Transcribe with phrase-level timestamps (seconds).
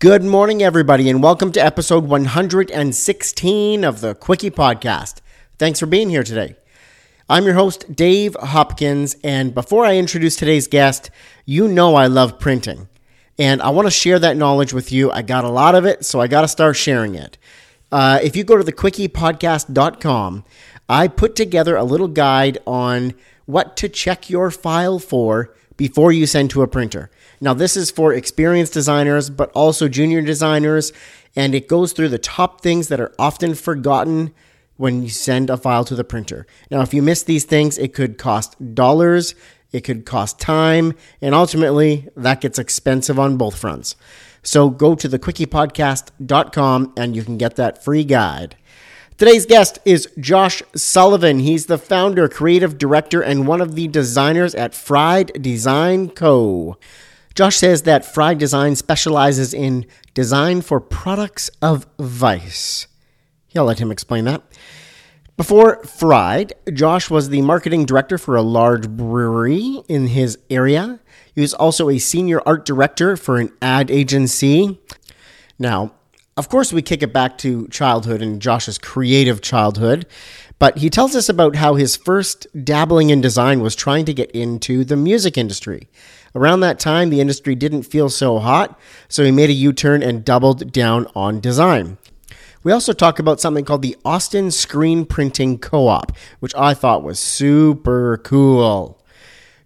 [0.00, 5.16] Good morning, everybody, and welcome to episode 116 of the Quickie Podcast.
[5.58, 6.56] Thanks for being here today.
[7.28, 11.10] I'm your host, Dave Hopkins, and before I introduce today's guest,
[11.44, 12.88] you know I love printing,
[13.38, 15.10] and I want to share that knowledge with you.
[15.10, 17.36] I got a lot of it, so I got to start sharing it.
[17.92, 20.44] Uh, if you go to thequickiepodcast.com,
[20.88, 23.12] I put together a little guide on
[23.44, 27.10] what to check your file for before you send to a printer.
[27.40, 30.92] Now, this is for experienced designers, but also junior designers,
[31.34, 34.34] and it goes through the top things that are often forgotten
[34.76, 36.46] when you send a file to the printer.
[36.70, 39.34] Now, if you miss these things, it could cost dollars,
[39.72, 43.94] it could cost time, and ultimately that gets expensive on both fronts.
[44.42, 48.56] So go to thequickiepodcast.com and you can get that free guide.
[49.18, 51.40] Today's guest is Josh Sullivan.
[51.40, 56.78] He's the founder, creative director, and one of the designers at Fried Design Co.
[57.34, 62.86] Josh says that Fried Design specializes in design for products of vice.
[63.56, 64.42] I'll let him explain that.
[65.36, 71.00] Before Fried, Josh was the marketing director for a large brewery in his area.
[71.34, 74.78] He was also a senior art director for an ad agency.
[75.58, 75.92] Now,
[76.36, 80.06] of course, we kick it back to childhood and Josh's creative childhood,
[80.58, 84.30] but he tells us about how his first dabbling in design was trying to get
[84.32, 85.88] into the music industry.
[86.34, 88.78] Around that time, the industry didn't feel so hot,
[89.08, 91.98] so he made a U turn and doubled down on design.
[92.62, 97.02] We also talk about something called the Austin Screen Printing Co op, which I thought
[97.02, 99.02] was super cool.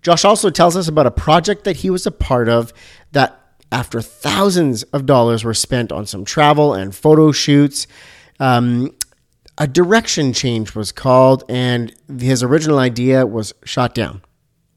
[0.01, 2.73] Josh also tells us about a project that he was a part of
[3.13, 3.41] that
[3.73, 7.87] after thousands of dollars were spent on some travel and photo shoots.
[8.39, 8.95] Um,
[9.59, 14.23] a direction change was called, and his original idea was shot down.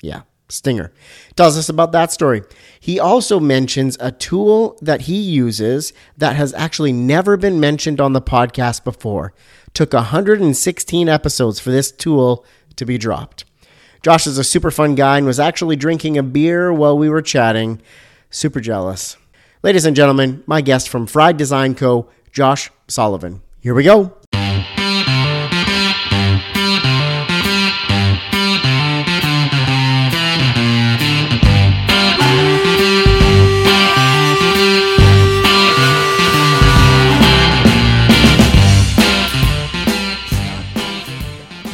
[0.01, 0.91] Yeah, Stinger.
[1.35, 2.41] Tells us about that story.
[2.79, 8.13] He also mentions a tool that he uses that has actually never been mentioned on
[8.13, 9.33] the podcast before.
[9.73, 12.45] Took 116 episodes for this tool
[12.77, 13.43] to be dropped.
[14.01, 17.21] Josh is a super fun guy and was actually drinking a beer while we were
[17.21, 17.81] chatting.
[18.29, 19.17] Super jealous.
[19.63, 23.41] Ladies and gentlemen, my guest from Fried Design Co., Josh Sullivan.
[23.59, 24.16] Here we go.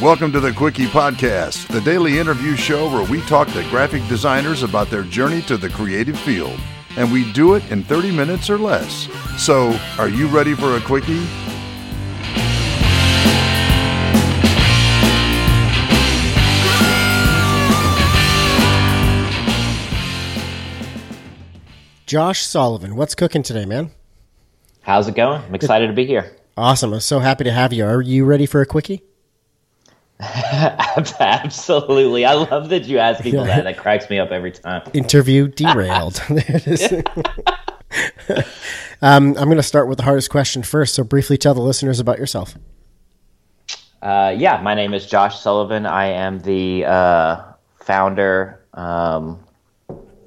[0.04, 4.62] Welcome to the Quickie Podcast, the daily interview show where we talk to graphic designers
[4.62, 6.60] about their journey to the creative field.
[6.98, 9.08] And we do it in 30 minutes or less.
[9.38, 11.26] So, are you ready for a Quickie?
[22.04, 23.90] Josh Sullivan, what's cooking today, man?
[24.82, 25.40] How's it going?
[25.40, 26.36] I'm excited to be here.
[26.58, 26.92] Awesome.
[26.92, 27.86] I'm so happy to have you.
[27.86, 29.02] Are you ready for a quickie?
[30.20, 32.24] Absolutely.
[32.24, 33.64] I love that you ask people that.
[33.64, 34.82] That cracks me up every time.
[34.92, 36.14] Interview derailed.
[36.28, 36.92] there it is.
[39.02, 40.94] um, I'm going to start with the hardest question first.
[40.94, 42.54] So, briefly tell the listeners about yourself.
[44.02, 45.86] Uh, yeah, my name is Josh Sullivan.
[45.86, 47.42] I am the uh,
[47.80, 49.40] founder, um,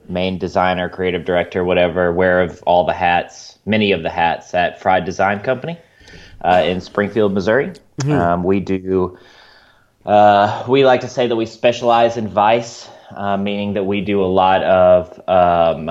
[0.10, 4.82] main designer, creative director, whatever, wear of all the hats, many of the hats at
[4.82, 5.78] Fried Design Company
[6.42, 7.72] uh, in Springfield, Missouri.
[8.02, 8.12] Mm-hmm.
[8.12, 9.18] Um, we do
[10.08, 14.24] uh, we like to say that we specialize in vice, uh, meaning that we do
[14.24, 15.90] a lot of um,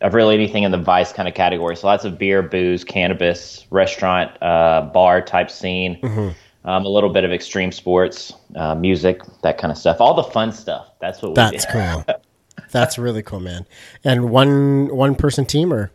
[0.00, 1.76] of really anything in the vice kind of category.
[1.76, 6.00] So lots of beer, booze, cannabis, restaurant, uh, bar type scene.
[6.02, 6.30] Mm-hmm.
[6.68, 10.00] Um, a little bit of extreme sports, uh, music, that kind of stuff.
[10.00, 10.90] All the fun stuff.
[11.00, 11.72] That's what we That's do.
[11.72, 12.04] cool.
[12.72, 13.66] That's really cool, man.
[14.02, 15.92] And one one person team or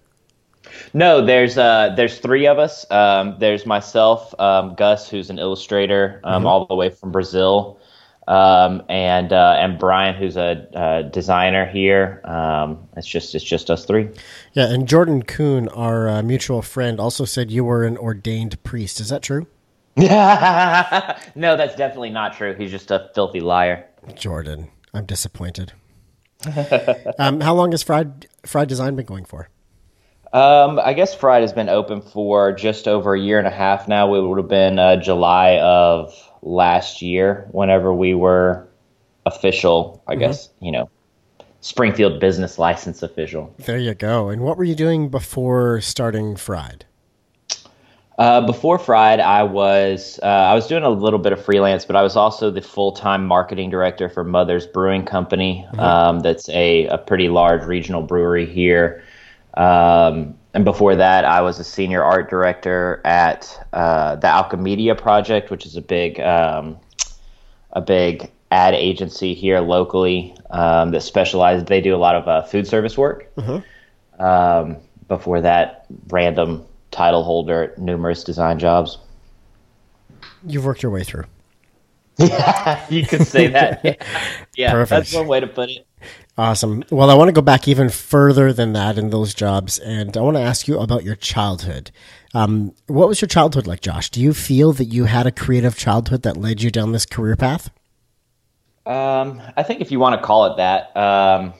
[0.93, 2.89] no, there's uh, there's three of us.
[2.91, 6.47] Um, there's myself, um, Gus, who's an illustrator, um, mm-hmm.
[6.47, 7.79] all the way from Brazil,
[8.27, 12.21] um, and uh, and Brian, who's a, designer here.
[12.23, 14.09] Um, it's just it's just us three.
[14.53, 18.99] Yeah, and Jordan Kuhn, our uh, mutual friend, also said you were an ordained priest.
[18.99, 19.47] Is that true?
[19.97, 20.05] no,
[21.57, 22.55] that's definitely not true.
[22.55, 23.85] He's just a filthy liar.
[24.15, 25.73] Jordan, I'm disappointed.
[27.19, 29.49] um, how long has Fried Fried Design been going for?
[30.33, 33.87] Um, I guess Fried has been open for just over a year and a half
[33.87, 34.13] now.
[34.15, 38.67] It would have been uh, July of last year whenever we were
[39.25, 40.21] official, I mm-hmm.
[40.21, 40.89] guess, you know,
[41.59, 43.53] Springfield business license official.
[43.59, 44.29] There you go.
[44.29, 46.85] And what were you doing before starting Fried?
[48.17, 51.95] Uh, before Fried, I was uh, I was doing a little bit of freelance, but
[51.95, 55.65] I was also the full time marketing director for Mother's Brewing Company.
[55.69, 55.79] Mm-hmm.
[55.79, 59.03] Um, that's a, a pretty large regional brewery here.
[59.55, 65.49] Um, and before that, I was a senior art director at uh, the Alchemedia Project,
[65.49, 66.77] which is a big um,
[67.71, 71.65] a big ad agency here locally um, that specializes.
[71.65, 73.33] They do a lot of uh, food service work.
[73.35, 74.21] Mm-hmm.
[74.21, 74.77] Um,
[75.07, 78.97] before that, random title holder, numerous design jobs.
[80.45, 81.25] You've worked your way through.
[82.17, 83.81] Yeah, you could say that.
[83.83, 83.95] Yeah,
[84.55, 85.85] yeah that's one way to put it.
[86.37, 86.83] Awesome.
[86.89, 90.21] Well, I want to go back even further than that in those jobs, and I
[90.21, 91.91] want to ask you about your childhood.
[92.33, 94.09] Um, what was your childhood like, Josh?
[94.09, 97.35] Do you feel that you had a creative childhood that led you down this career
[97.35, 97.69] path?
[98.85, 101.53] Um, I think if you want to call it that, um,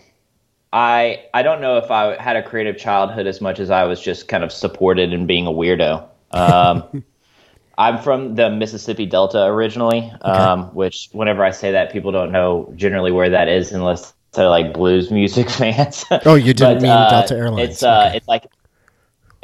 [0.73, 4.01] I I don't know if I had a creative childhood as much as I was
[4.01, 6.07] just kind of supported in being a weirdo.
[6.31, 7.03] Um,
[7.77, 10.23] I'm from the Mississippi Delta originally, okay.
[10.23, 14.49] um, which whenever I say that, people don't know generally where that is unless they're
[14.49, 16.05] like blues music fans.
[16.25, 17.69] Oh, you didn't but, mean uh, Delta Airlines?
[17.69, 18.17] It's uh, okay.
[18.17, 18.45] it's like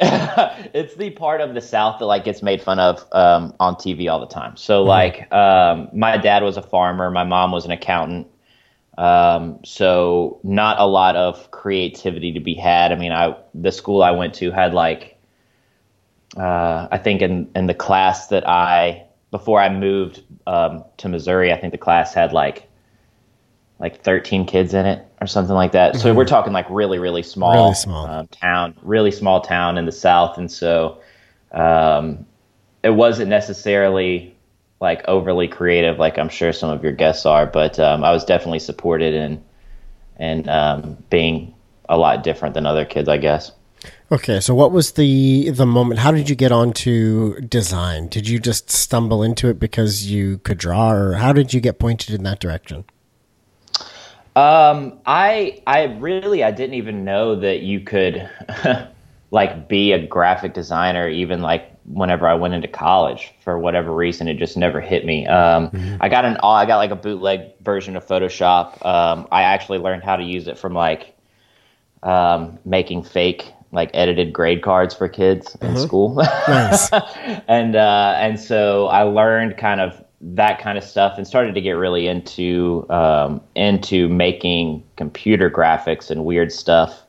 [0.00, 4.10] it's the part of the South that like gets made fun of um, on TV
[4.10, 4.56] all the time.
[4.56, 4.88] So mm-hmm.
[4.88, 8.28] like, um, my dad was a farmer, my mom was an accountant.
[8.96, 12.92] Um, so not a lot of creativity to be had.
[12.92, 15.18] I mean, I the school I went to had like
[16.36, 21.52] uh, I think in in the class that I before I moved um, to Missouri,
[21.52, 22.67] I think the class had like
[23.78, 25.92] like 13 kids in it or something like that.
[25.92, 26.02] Mm-hmm.
[26.02, 28.06] So we're talking like really really small, really small.
[28.06, 31.00] Um, town, really small town in the South, and so
[31.52, 32.26] um,
[32.82, 34.34] it wasn't necessarily
[34.80, 38.24] like overly creative, like I'm sure some of your guests are, but um, I was
[38.24, 39.42] definitely supported in
[40.16, 41.54] and um, being
[41.88, 43.52] a lot different than other kids, I guess.
[44.10, 46.00] Okay, so what was the the moment?
[46.00, 48.08] How did you get onto design?
[48.08, 51.78] Did you just stumble into it because you could draw, or how did you get
[51.78, 52.84] pointed in that direction?
[54.38, 58.30] Um, I I really I didn't even know that you could
[59.32, 64.28] like be a graphic designer even like whenever I went into college for whatever reason
[64.28, 65.26] it just never hit me.
[65.26, 65.96] Um, mm-hmm.
[66.00, 68.86] I got an I got like a bootleg version of Photoshop.
[68.86, 71.16] Um, I actually learned how to use it from like
[72.04, 75.78] um, making fake like edited grade cards for kids in mm-hmm.
[75.78, 76.14] school.
[76.48, 76.90] nice.
[77.48, 81.60] and uh, and so I learned kind of that kind of stuff and started to
[81.60, 87.02] get really into um, into making computer graphics and weird stuff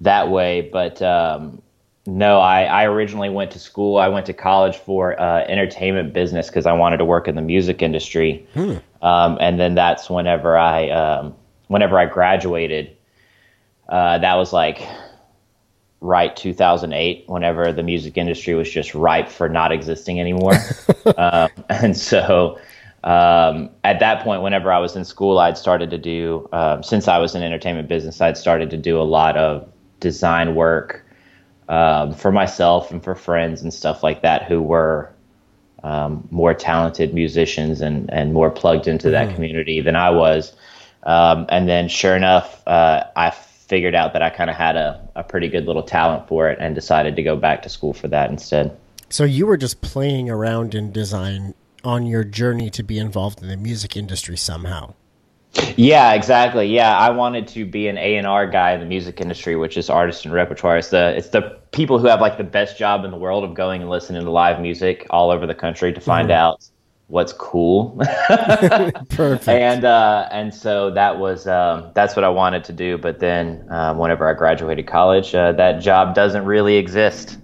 [0.00, 0.68] that way.
[0.72, 1.62] But um,
[2.06, 3.98] no, I, I originally went to school.
[3.98, 7.42] I went to college for uh, entertainment business because I wanted to work in the
[7.42, 8.46] music industry.
[8.54, 8.76] Hmm.
[9.02, 11.34] Um, and then that's whenever I um,
[11.68, 12.94] whenever I graduated.
[13.88, 14.82] Uh, that was like
[16.00, 20.54] right 2008 whenever the music industry was just ripe for not existing anymore
[21.16, 22.58] um, and so
[23.04, 27.08] um, at that point whenever i was in school i'd started to do um, since
[27.08, 29.68] i was in entertainment business i'd started to do a lot of
[29.98, 31.04] design work
[31.68, 35.12] um, for myself and for friends and stuff like that who were
[35.82, 39.34] um, more talented musicians and, and more plugged into that mm.
[39.34, 40.54] community than i was
[41.02, 43.32] um, and then sure enough uh, i
[43.68, 46.58] figured out that I kind of had a, a pretty good little talent for it
[46.60, 48.76] and decided to go back to school for that instead.
[49.10, 51.54] So you were just playing around in design
[51.84, 54.94] on your journey to be involved in the music industry somehow.
[55.76, 56.66] Yeah, exactly.
[56.66, 59.76] Yeah, I wanted to be an A and R guy in the music industry, which
[59.76, 60.78] is artist and repertoire.
[60.78, 63.54] It's the it's the people who have like the best job in the world of
[63.54, 66.38] going and listening to live music all over the country to find mm-hmm.
[66.38, 66.68] out
[67.08, 67.96] what's cool.
[69.08, 69.48] Perfect.
[69.48, 72.96] And uh, and so that was um, that's what I wanted to do.
[72.96, 77.38] But then uh, whenever I graduated college, uh, that job doesn't really exist.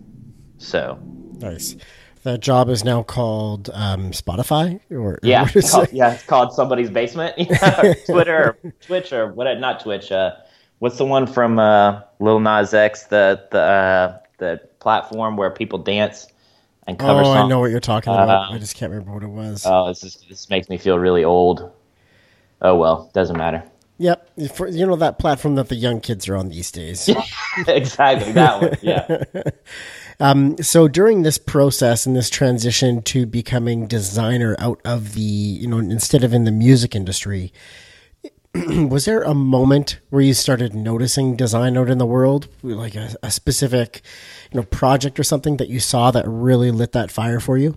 [0.59, 0.99] So
[1.39, 1.77] nice.
[2.23, 6.89] That job is now called um, Spotify, or yeah, it's called, yeah, it's called somebody's
[6.89, 7.37] basement,
[8.07, 9.53] Twitter, or Twitch, or what?
[9.61, 10.11] Not Twitch.
[10.11, 10.33] Uh,
[10.79, 13.05] what's the one from uh, Lil Nas X?
[13.05, 16.27] The the uh, the platform where people dance
[16.87, 17.39] and cover oh, songs.
[17.39, 18.29] I know what you're talking about.
[18.29, 19.65] Uh, I just can't remember what it was.
[19.67, 21.71] Oh, this is, this makes me feel really old.
[22.63, 23.63] Oh well, doesn't matter.
[23.99, 27.09] Yep, For, you know that platform that the young kids are on these days.
[27.69, 28.77] exactly that one.
[28.83, 29.23] Yeah.
[30.21, 35.69] um, so during this process and this transition to becoming designer out of the, you
[35.69, 37.53] know, instead of in the music industry,
[38.89, 43.17] was there a moment where you started noticing design out in the world, like a,
[43.23, 44.03] a, specific,
[44.53, 47.77] you know, project or something that you saw that really lit that fire for you?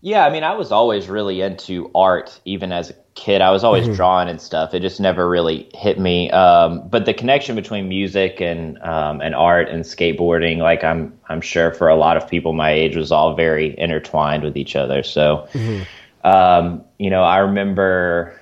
[0.00, 3.42] Yeah, I mean, I was always really into art, even as a kid.
[3.42, 3.94] I was always mm-hmm.
[3.94, 4.74] drawing and stuff.
[4.74, 6.30] It just never really hit me.
[6.30, 11.42] Um, but the connection between music and um, and art and skateboarding, like I'm I'm
[11.42, 15.02] sure for a lot of people my age, was all very intertwined with each other.
[15.02, 15.82] So, mm-hmm.
[16.26, 18.39] um, you know, I remember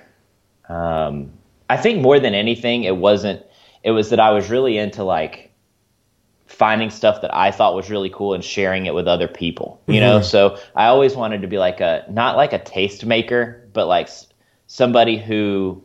[0.69, 1.31] um,
[1.69, 3.43] I think more than anything, it wasn't.
[3.83, 5.51] It was that I was really into like
[6.47, 9.81] finding stuff that I thought was really cool and sharing it with other people.
[9.87, 13.87] You know, so I always wanted to be like a not like a tastemaker, but
[13.87, 14.27] like s-
[14.67, 15.83] somebody who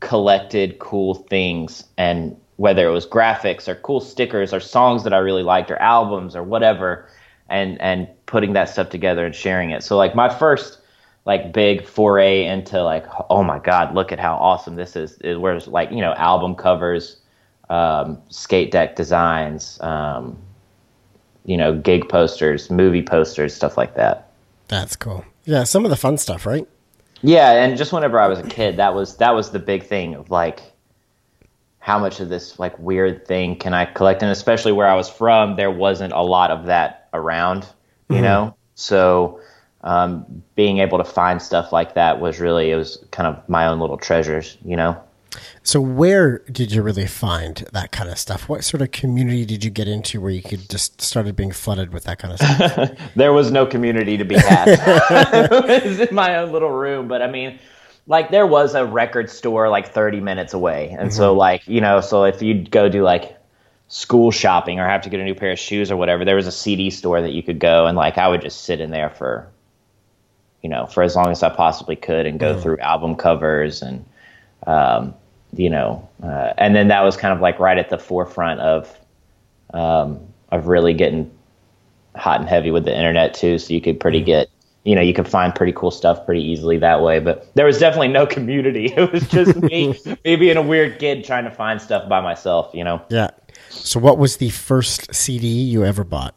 [0.00, 5.18] collected cool things and whether it was graphics or cool stickers or songs that I
[5.18, 7.08] really liked or albums or whatever
[7.48, 9.82] and and putting that stuff together and sharing it.
[9.82, 10.78] So like my first
[11.24, 15.54] like big foray into like oh my god, look at how awesome this is where
[15.56, 17.16] it's like, you know, album covers,
[17.70, 20.36] um, skate deck designs, um,
[21.44, 24.30] you know, gig posters, movie posters, stuff like that.
[24.68, 25.24] That's cool.
[25.44, 26.66] Yeah, some of the fun stuff, right?
[27.22, 30.14] Yeah, and just whenever I was a kid, that was that was the big thing
[30.14, 30.60] of like
[31.78, 35.08] how much of this like weird thing can I collect, and especially where I was
[35.08, 37.66] from, there wasn't a lot of that around,
[38.10, 38.56] you know.
[38.74, 39.40] So
[39.84, 43.66] um, being able to find stuff like that was really it was kind of my
[43.66, 45.00] own little treasures, you know.
[45.62, 48.48] So, where did you really find that kind of stuff?
[48.48, 51.92] What sort of community did you get into where you could just started being flooded
[51.92, 52.98] with that kind of stuff?
[53.16, 54.68] there was no community to be had.
[55.68, 57.58] it was in my own little room, but I mean,
[58.06, 62.00] like there was a record store like 30 minutes away, and so like you know,
[62.00, 63.36] so if you'd go do like
[63.88, 66.46] school shopping or have to get a new pair of shoes or whatever, there was
[66.46, 69.10] a CD store that you could go, and like I would just sit in there
[69.10, 69.48] for,
[70.64, 74.04] you know, for as long as I possibly could, and go through album covers and,
[74.66, 75.14] um,
[75.52, 78.98] you know, uh, and then that was kind of like right at the forefront of,
[79.74, 80.18] um,
[80.50, 81.30] of really getting
[82.16, 84.48] hot and heavy with the internet too, so you could pretty get
[84.84, 87.18] you know you could find pretty cool stuff pretty easily that way.
[87.18, 88.86] But there was definitely no community.
[88.96, 92.70] It was just me, me being a weird kid trying to find stuff by myself.
[92.74, 93.02] You know.
[93.10, 93.30] yeah.
[93.68, 96.34] So, what was the first CD you ever bought?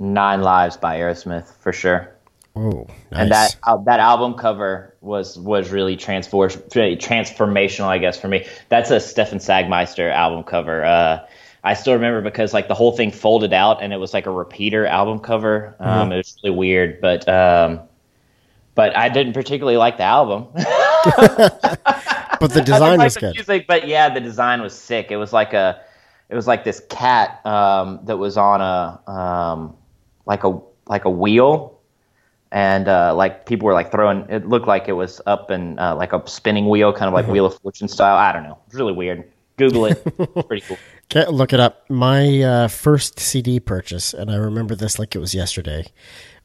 [0.00, 2.12] Nine Lives by Aerosmith for sure.
[2.56, 3.20] Oh, nice.
[3.20, 8.46] And that uh, that album cover was was really transfor- transformational, I guess, for me.
[8.70, 10.84] That's a Stefan Sagmeister album cover.
[10.84, 11.26] Uh,
[11.62, 14.30] I still remember because like the whole thing folded out and it was like a
[14.30, 15.76] repeater album cover.
[15.78, 17.82] Um, It was really weird, but um,
[18.74, 20.48] but I didn't particularly like the album.
[20.54, 23.34] but the design like was the good.
[23.34, 25.10] music, but yeah, the design was sick.
[25.10, 25.82] It was like a,
[26.30, 29.76] it was like this cat um, that was on a, um,
[30.26, 31.78] like a like a wheel,
[32.52, 34.26] and uh, like people were like throwing.
[34.28, 37.26] It looked like it was up and uh, like a spinning wheel, kind of like
[37.26, 38.16] Wheel of Fortune style.
[38.16, 38.58] I don't know.
[38.66, 39.30] It's really weird.
[39.56, 40.02] Google it.
[40.18, 40.78] It's pretty cool.
[41.12, 41.90] Okay, look it up.
[41.90, 45.86] My uh, first CD purchase, and I remember this like it was yesterday,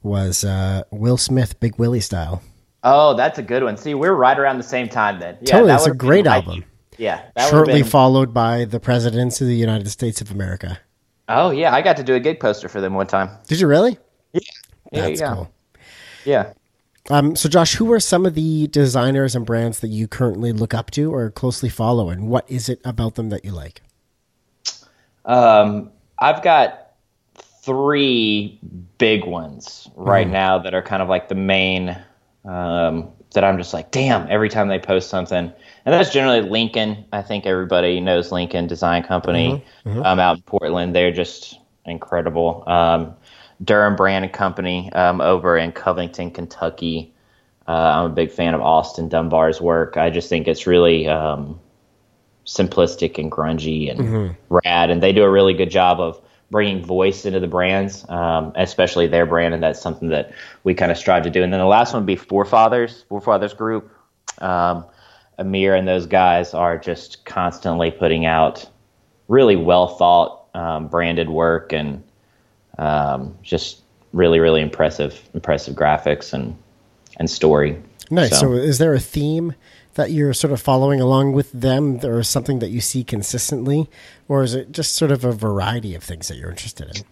[0.01, 2.41] was uh, Will Smith, Big Willie style.
[2.83, 3.77] Oh, that's a good one.
[3.77, 5.37] See, we're right around the same time then.
[5.41, 6.65] Yeah, Totally, that it's a great album.
[6.97, 10.79] Yeah, that Shortly been- followed by the presidents of the United States of America.
[11.27, 13.29] Oh yeah, I got to do a gig poster for them one time.
[13.47, 13.97] Did you really?
[14.91, 15.51] Yeah, That's yeah, cool.
[16.25, 16.53] yeah.
[17.09, 20.73] Um, so, Josh, who are some of the designers and brands that you currently look
[20.73, 23.81] up to or closely follow, and what is it about them that you like?
[25.25, 26.93] Um, I've got
[27.61, 28.59] three
[28.97, 31.97] big ones right now that are kind of like the main
[32.43, 35.51] um, that I'm just like, damn, every time they post something.
[35.85, 37.05] And that's generally Lincoln.
[37.13, 39.63] I think everybody knows Lincoln Design Company
[40.03, 40.95] um, out in Portland.
[40.95, 42.63] They're just incredible.
[42.65, 43.13] Um,
[43.63, 47.13] Durham Brand and Company um, over in Covington, Kentucky.
[47.67, 49.95] Uh, I'm a big fan of Austin Dunbar's work.
[49.95, 51.59] I just think it's really um,
[52.45, 56.19] simplistic and grungy and rad, and they do a really good job of
[56.51, 60.31] bringing voice into the brands, um, especially their brand, and that's something that
[60.63, 61.43] we kind of strive to do.
[61.43, 63.91] And then the last one would be Forefathers, Forefathers Group.
[64.39, 64.85] Um,
[65.37, 68.67] Amir and those guys are just constantly putting out
[69.27, 72.03] really well thought, um, branded work, and
[72.77, 73.81] um, just
[74.13, 76.55] really, really impressive, impressive graphics and
[77.17, 77.81] and story.
[78.11, 78.31] Nice.
[78.31, 79.53] So, So- is there a theme
[79.95, 83.89] that you're sort of following along with them, or something that you see consistently,
[84.27, 87.03] or is it just sort of a variety of things that you're interested in?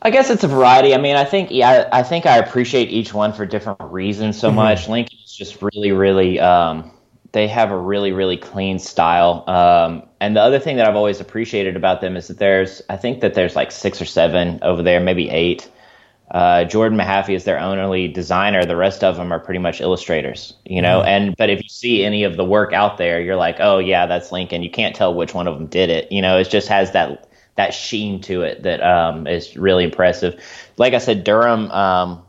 [0.00, 0.94] I guess it's a variety.
[0.94, 4.50] I mean, I think yeah, I think I appreciate each one for different reasons so
[4.50, 4.88] much.
[4.88, 6.40] Lincoln is just really, really.
[6.40, 6.90] Um,
[7.32, 9.44] they have a really, really clean style.
[9.48, 12.96] Um, and the other thing that I've always appreciated about them is that there's, I
[12.96, 15.68] think that there's like six or seven over there, maybe eight.
[16.30, 18.64] Uh, Jordan Mahaffey is their only designer.
[18.64, 21.02] The rest of them are pretty much illustrators, you know.
[21.02, 24.06] And but if you see any of the work out there, you're like, oh yeah,
[24.06, 24.62] that's Lincoln.
[24.62, 26.10] You can't tell which one of them did it.
[26.10, 30.42] You know, it just has that that sheen to it that um, is really impressive.
[30.78, 32.22] Like I said, Durham, um,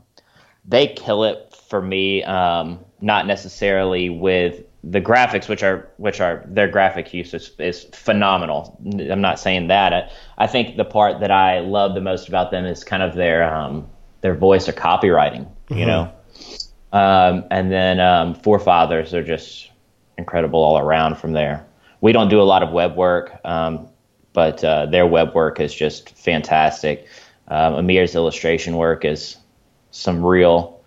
[0.66, 2.24] they kill it for me.
[2.24, 7.84] Um, not necessarily with the graphics, which are which are their graphic use is, is
[7.94, 8.78] phenomenal.
[8.86, 9.94] I'm not saying that.
[9.94, 13.16] I, I think the part that I love the most about them is kind of
[13.16, 13.90] their um,
[14.22, 15.48] their voice or copywriting.
[15.70, 16.14] You know,
[16.92, 19.72] um, and then um, forefathers are just
[20.18, 21.66] incredible all around from there.
[22.02, 23.40] We don't do a lot of web work.
[23.46, 23.88] Um,
[24.34, 27.08] but uh, their web work is just fantastic.
[27.48, 29.38] Um, Amir's illustration work is
[29.92, 30.82] some real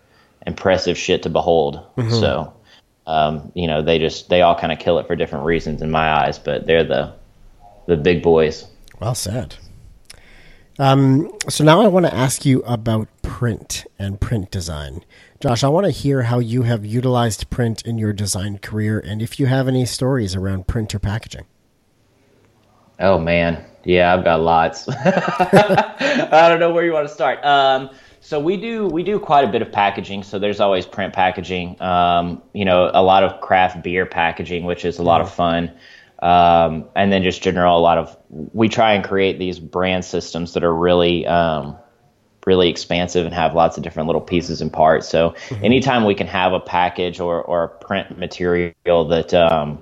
[0.47, 1.81] impressive shit to behold.
[2.11, 2.53] So,
[3.07, 5.91] um, you know, they just they all kind of kill it for different reasons in
[5.91, 7.13] my eyes, but they're the
[7.87, 8.67] the big boys.
[9.01, 9.57] Well said.
[10.79, 15.05] Um, so now I want to ask you about print and print design.
[15.41, 19.23] Josh, I want to hear how you have utilized print in your design career and
[19.23, 21.47] if you have any stories around print or packaging.
[22.99, 24.89] Oh man, yeah, I've got lots.
[24.89, 27.45] I don't know where you want to start.
[27.45, 27.91] Um,
[28.27, 30.25] so we do we do quite a bit of packaging.
[30.25, 31.81] So there's always print packaging.
[31.81, 35.71] Um, you know, a lot of craft beer packaging, which is a lot of fun.
[36.19, 40.55] Um, and then just general a lot of we try and create these brand systems
[40.55, 41.77] that are really um,
[42.45, 45.09] really expansive and have lots of different little pieces and parts.
[45.09, 48.75] So anytime we can have a package or or a print material
[49.07, 49.81] that um,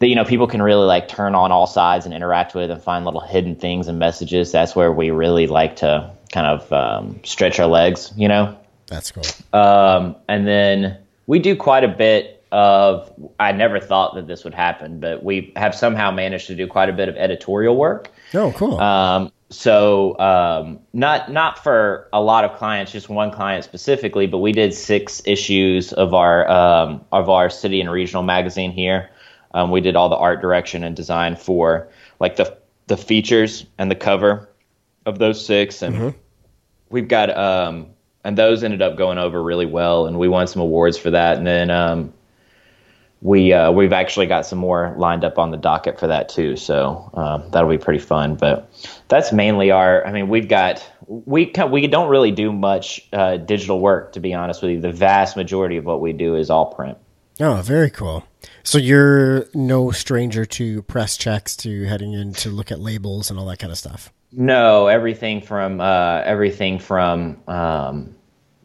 [0.00, 2.82] that you know people can really like turn on all sides and interact with and
[2.82, 7.20] find little hidden things and messages that's where we really like to kind of um,
[7.24, 9.24] stretch our legs you know That's cool.
[9.52, 13.10] um, and then we do quite a bit of
[13.40, 16.88] i never thought that this would happen but we have somehow managed to do quite
[16.88, 18.80] a bit of editorial work Oh, cool.
[18.80, 24.38] um, so um, not not for a lot of clients, just one client specifically, but
[24.38, 29.10] we did six issues of our um, of our city and regional magazine here.
[29.52, 33.90] Um, we did all the art direction and design for like the the features and
[33.90, 34.48] the cover
[35.04, 36.14] of those six, and
[36.92, 37.88] we've got um,
[38.24, 41.38] and those ended up going over really well, and we won some awards for that,
[41.38, 42.12] and then um,
[43.20, 46.56] we uh, we've actually got some more lined up on the docket for that too.
[46.56, 48.36] So um, that'll be pretty fun.
[48.36, 48.70] But
[49.08, 50.06] that's mainly our.
[50.06, 54.34] I mean, we've got we we don't really do much uh, digital work to be
[54.34, 54.80] honest with you.
[54.80, 56.98] The vast majority of what we do is all print.
[57.40, 58.24] oh, very cool.
[58.64, 63.38] So you're no stranger to press checks, to heading in to look at labels and
[63.38, 64.12] all that kind of stuff.
[64.32, 68.14] No, everything from uh, everything from um,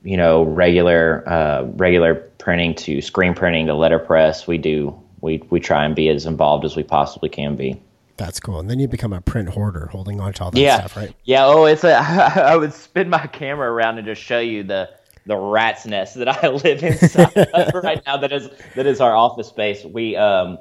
[0.03, 4.47] you know regular uh, regular printing to screen printing to letterpress.
[4.47, 7.81] We do we we try and be as involved as we possibly can be.
[8.15, 8.59] That's cool.
[8.59, 10.79] And then you become a print hoarder, holding on to all that yeah.
[10.79, 11.13] stuff, right?
[11.25, 11.45] Yeah.
[11.45, 11.95] Oh, it's a.
[11.97, 14.89] I would spin my camera around and just show you the
[15.27, 17.35] the rat's nest that I live inside
[17.73, 18.17] right now.
[18.17, 19.83] That is that is our office space.
[19.83, 20.57] We um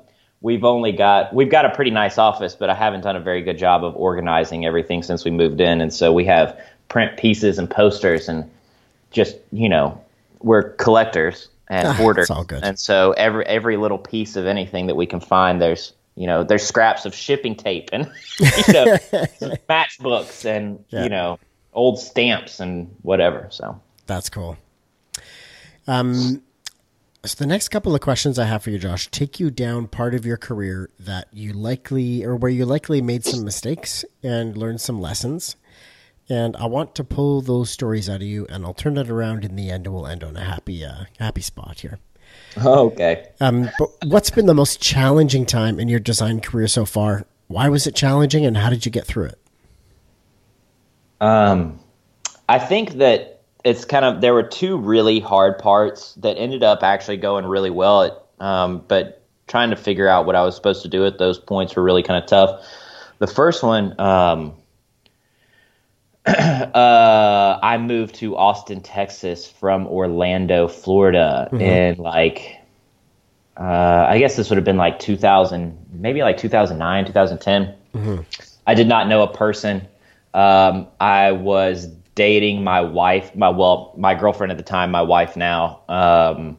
[0.46, 3.42] we've only got we've got a pretty nice office, but I haven't done a very
[3.42, 7.58] good job of organizing everything since we moved in, and so we have print pieces
[7.58, 8.48] and posters and
[9.10, 10.00] just you know
[10.40, 12.30] we're collectors and Ah, hoarders,
[12.62, 16.44] and so every every little piece of anything that we can find, there's you know
[16.44, 18.04] there's scraps of shipping tape and
[18.38, 18.84] you know
[19.68, 21.02] matchbooks and Yeah.
[21.02, 21.40] you know
[21.72, 23.48] old stamps and whatever.
[23.50, 24.56] So That's cool.
[25.88, 26.40] Um,
[27.26, 30.14] so the next couple of questions I have for you, Josh, take you down part
[30.14, 34.80] of your career that you likely or where you likely made some mistakes and learned
[34.80, 35.56] some lessons.
[36.28, 39.44] And I want to pull those stories out of you, and I'll turn it around
[39.44, 41.98] in the end, and we'll end on a happy, uh, happy spot here.
[42.64, 43.28] okay.
[43.40, 47.26] Um, but what's been the most challenging time in your design career so far?
[47.48, 49.38] Why was it challenging, and how did you get through it?
[51.20, 51.78] Um,
[52.48, 53.35] I think that
[53.66, 57.70] it's kind of there were two really hard parts that ended up actually going really
[57.70, 58.02] well.
[58.04, 61.36] At, um, but trying to figure out what I was supposed to do at those
[61.36, 62.64] points were really kind of tough.
[63.18, 64.54] The first one, um,
[66.26, 72.58] uh, I moved to Austin, Texas from Orlando, Florida, in like,
[73.56, 77.74] uh, I guess this would have been like 2000, maybe like 2009, 2010.
[78.64, 79.88] I did not know a person.
[80.34, 85.36] Um, I was dating my wife, my well, my girlfriend at the time, my wife
[85.36, 86.58] now, um,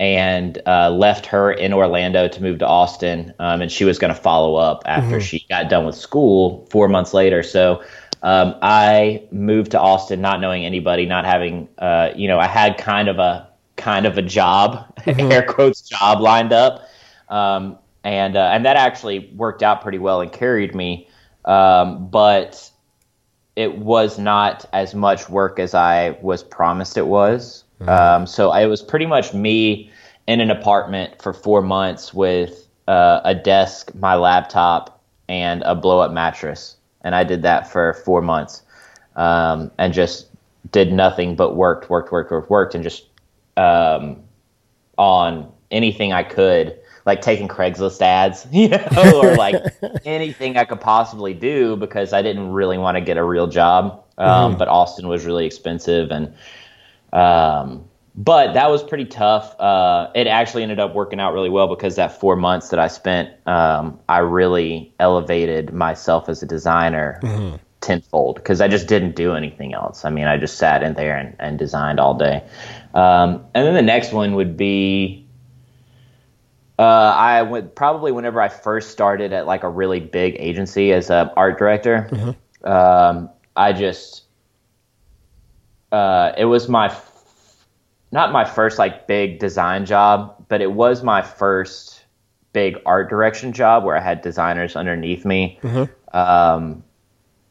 [0.00, 3.34] and uh, left her in Orlando to move to Austin.
[3.38, 6.88] Um, and she was going to follow up after she got done with school four
[6.88, 7.42] months later.
[7.42, 7.82] So
[8.22, 12.78] um, I moved to Austin, not knowing anybody, not having, uh, you know, I had
[12.78, 16.88] kind of a kind of a job, air quotes job lined up,
[17.28, 21.08] um, and uh, and that actually worked out pretty well and carried me.
[21.44, 22.70] Um, but
[23.56, 27.64] it was not as much work as I was promised it was.
[27.88, 29.90] Um, so it was pretty much me
[30.26, 36.00] in an apartment for four months with uh, a desk, my laptop, and a blow
[36.00, 36.76] up mattress.
[37.02, 38.62] And I did that for four months
[39.16, 40.28] um, and just
[40.72, 43.06] did nothing but worked, worked, worked, worked, worked, and just
[43.56, 44.22] um,
[44.98, 49.62] on anything I could, like taking Craigslist ads, you know, or like
[50.04, 54.04] anything I could possibly do because I didn't really want to get a real job.
[54.18, 56.34] Um, But Austin was really expensive, and
[57.12, 57.84] um,
[58.16, 59.58] but that was pretty tough.
[59.60, 62.88] Uh, it actually ended up working out really well because that four months that I
[62.88, 67.56] spent, um, I really elevated myself as a designer mm-hmm.
[67.82, 70.06] tenfold because I just didn't do anything else.
[70.06, 72.42] I mean, I just sat in there and, and designed all day.
[72.94, 75.25] Um, and then the next one would be,
[76.78, 81.10] uh, I would probably whenever I first started at like a really big agency as
[81.10, 82.70] an art director, mm-hmm.
[82.70, 84.24] um, I just,
[85.92, 86.94] uh, it was my
[88.12, 92.04] not my first like big design job, but it was my first
[92.52, 96.16] big art direction job where I had designers underneath me, mm-hmm.
[96.16, 96.82] um,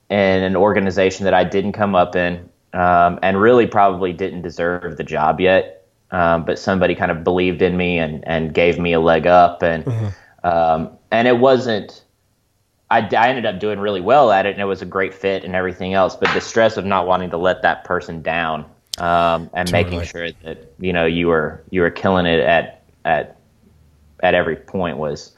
[0.09, 4.97] in an organization that I didn't come up in, um, and really probably didn't deserve
[4.97, 5.84] the job yet.
[6.15, 9.61] Um, but somebody kind of believed in me and, and gave me a leg up,
[9.61, 10.47] and mm-hmm.
[10.47, 12.03] um, and it wasn't.
[12.89, 15.43] I, I ended up doing really well at it, and it was a great fit
[15.43, 16.15] and everything else.
[16.15, 18.63] But the stress of not wanting to let that person down
[18.97, 19.83] um, and totally.
[19.83, 23.35] making sure that you know you were you were killing it at at
[24.23, 25.33] at every point was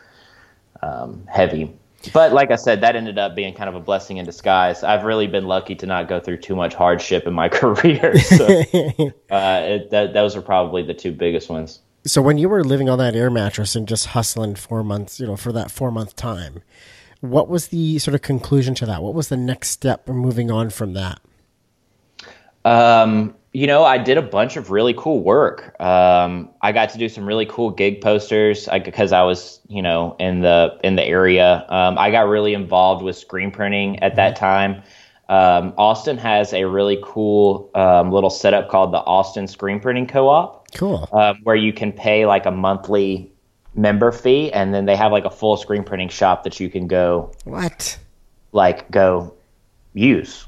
[0.84, 1.74] um, heavy.
[2.14, 4.84] But like I said, that ended up being kind of a blessing in disguise.
[4.84, 8.18] I've really been lucky to not go through too much hardship in my career.
[8.20, 8.46] So,
[9.32, 11.80] uh, it, that, those are probably the two biggest ones.
[12.06, 15.28] So when you were living on that air mattress and just hustling four months, you
[15.28, 16.64] know, for that four month time,
[17.22, 19.02] what was the sort of conclusion to that?
[19.02, 21.20] What was the next step moving on from that?
[22.64, 25.76] Um, you know, I did a bunch of really cool work.
[25.82, 29.82] Um, I got to do some really cool gig posters because I, I, was, you
[29.82, 31.66] know, in the in the area.
[31.68, 34.46] Um, I got really involved with screen printing at that mm-hmm.
[34.46, 34.84] time.
[35.28, 40.72] Um, Austin has a really cool um, little setup called the Austin Screen Printing Co-op.
[40.76, 41.10] Cool.
[41.12, 43.32] Um, where you can pay like a monthly
[43.74, 46.86] member fee, and then they have like a full screen printing shop that you can
[46.86, 47.32] go.
[47.44, 47.98] What?
[48.52, 49.34] Like go
[49.96, 50.46] use.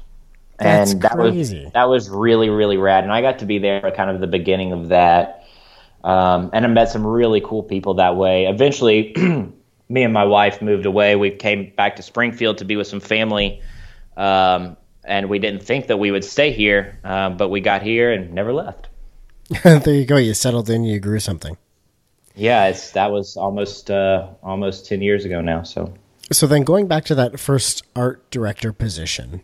[0.60, 1.64] That's and that crazy.
[1.64, 4.20] was that was really really rad, and I got to be there at kind of
[4.20, 5.44] the beginning of that,
[6.04, 8.46] um, and I met some really cool people that way.
[8.46, 9.14] Eventually,
[9.88, 11.16] me and my wife moved away.
[11.16, 13.62] We came back to Springfield to be with some family,
[14.18, 18.12] um, and we didn't think that we would stay here, uh, but we got here
[18.12, 18.88] and never left.
[19.64, 20.16] there you go.
[20.16, 20.84] You settled in.
[20.84, 21.56] You grew something.
[22.36, 25.62] Yeah, it's that was almost uh, almost ten years ago now.
[25.62, 25.94] So.
[26.32, 29.42] So then, going back to that first art director position,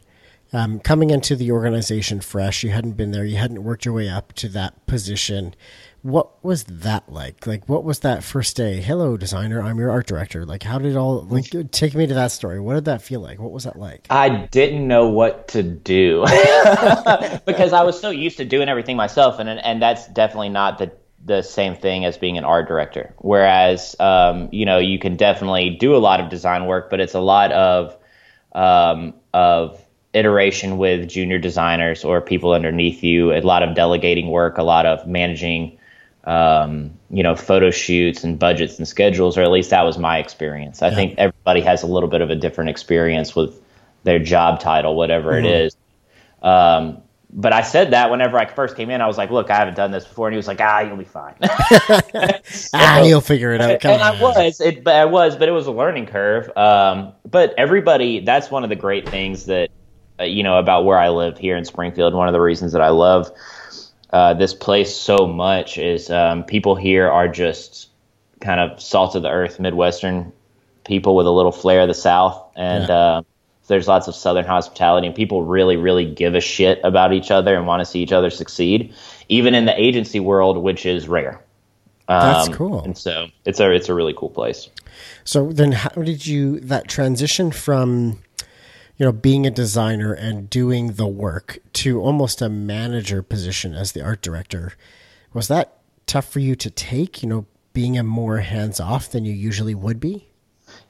[0.57, 4.09] um, coming into the organization fresh, you hadn't been there, you hadn't worked your way
[4.09, 5.55] up to that position.
[6.01, 7.47] What was that like?
[7.47, 8.81] Like, what was that first day?
[8.81, 9.61] Hello, designer.
[9.61, 10.47] I'm your art director.
[10.47, 12.59] Like, how did it all like take me to that story?
[12.59, 13.38] What did that feel like?
[13.38, 14.07] What was that like?
[14.09, 16.21] I didn't know what to do
[17.45, 20.90] because I was so used to doing everything myself, and and that's definitely not the
[21.23, 23.12] the same thing as being an art director.
[23.19, 27.14] Whereas, um, you know, you can definitely do a lot of design work, but it's
[27.14, 27.99] a lot of
[28.53, 29.86] um, of
[30.16, 34.87] iteration with junior designers or people underneath you, a lot of delegating work, a lot
[34.87, 35.76] of managing,
[36.24, 40.18] um, you know, photo shoots and budgets and schedules, or at least that was my
[40.18, 40.83] experience.
[40.83, 40.94] I yeah.
[40.94, 43.61] think everybody has a little bit of a different experience with
[44.05, 45.46] their job title, whatever mm-hmm.
[45.46, 45.76] it is.
[46.42, 49.57] Um, but I said that whenever I first came in, I was like, "Look, I
[49.57, 51.35] haven't done this before," and he was like, "Ah, you'll be fine."
[52.72, 53.81] ah, you'll figure it out.
[53.81, 54.16] Come and on.
[54.16, 56.57] I was, it, I was, but it was a learning curve.
[56.57, 59.70] Um, but everybody, that's one of the great things that
[60.24, 62.14] you know, about where I live here in Springfield.
[62.14, 63.31] One of the reasons that I love
[64.11, 67.88] uh, this place so much is um, people here are just
[68.40, 70.33] kind of salt of the earth Midwestern
[70.85, 72.94] people with a little flair of the South, and yeah.
[72.94, 73.22] uh,
[73.66, 77.57] there's lots of Southern hospitality, and people really, really give a shit about each other
[77.57, 78.94] and want to see each other succeed,
[79.29, 81.42] even in the agency world, which is rare.
[82.09, 82.85] Um, That's cool.
[82.85, 84.70] And so it's a it's a really cool place.
[85.24, 88.20] So then, how did you that transition from
[88.96, 93.92] you know, being a designer and doing the work to almost a manager position as
[93.92, 94.72] the art director.
[95.32, 99.24] Was that tough for you to take, you know, being a more hands off than
[99.24, 100.28] you usually would be?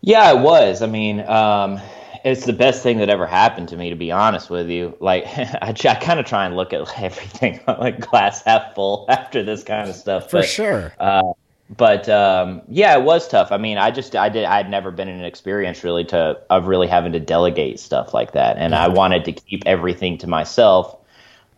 [0.02, 0.82] Yeah, it was.
[0.82, 1.80] I mean, um,
[2.24, 4.96] it's the best thing that ever happened to me, to be honest with you.
[5.00, 9.42] Like, I, I kind of try and look at everything like glass half full after
[9.42, 10.30] this kind of stuff.
[10.30, 10.92] For but, sure.
[10.98, 11.32] Uh,
[11.68, 13.50] but um, yeah, it was tough.
[13.50, 16.40] I mean, I just I did I had never been in an experience really to
[16.48, 20.29] of really having to delegate stuff like that, and I wanted to keep everything to
[20.29, 20.96] myself.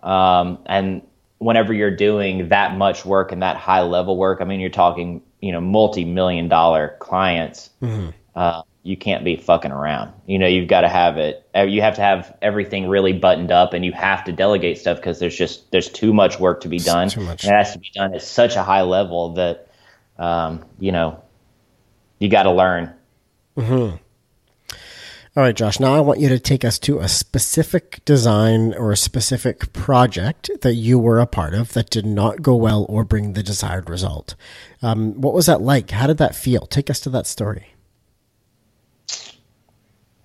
[0.03, 1.03] Um, and
[1.39, 5.23] whenever you're doing that much work and that high level work, I mean, you're talking
[5.41, 7.69] you know multi million dollar clients.
[7.83, 8.11] Mm-hmm.
[8.35, 10.13] Uh, you can't be fucking around.
[10.27, 11.47] You know, you've got to have it.
[11.55, 14.97] Uh, you have to have everything really buttoned up, and you have to delegate stuff
[14.97, 17.11] because there's just there's too much work to be done.
[17.11, 17.45] Too much.
[17.45, 19.68] And it has to be done at such a high level that
[20.19, 21.23] um, you know,
[22.19, 22.93] you got to learn.
[23.57, 23.97] Mm-hmm.
[25.39, 25.79] All right, Josh.
[25.79, 30.51] Now I want you to take us to a specific design or a specific project
[30.63, 33.89] that you were a part of that did not go well or bring the desired
[33.89, 34.35] result.
[34.83, 35.91] Um, what was that like?
[35.91, 36.67] How did that feel?
[36.67, 37.75] Take us to that story.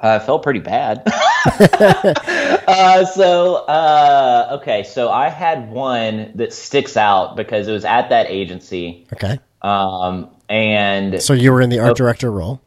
[0.03, 1.03] Uh, I felt pretty bad.
[2.67, 8.09] uh, so, uh, okay, so I had one that sticks out because it was at
[8.09, 9.05] that agency.
[9.13, 9.37] Okay.
[9.63, 12.61] Um, and so you were in the art director role.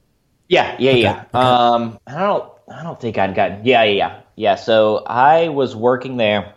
[0.49, 1.25] Yeah, yeah, okay, yeah.
[1.35, 1.39] Okay.
[1.39, 3.65] Um, I don't, I don't think I'd gotten.
[3.65, 4.55] Yeah, yeah, yeah, yeah.
[4.55, 6.55] So I was working there,